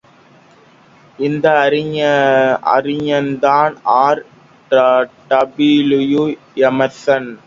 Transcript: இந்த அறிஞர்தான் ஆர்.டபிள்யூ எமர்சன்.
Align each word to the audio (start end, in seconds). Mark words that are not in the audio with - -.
இந்த 1.19 1.47
அறிஞர்தான் 2.73 3.75
ஆர்.டபிள்யூ 3.99 6.25
எமர்சன். 6.69 7.31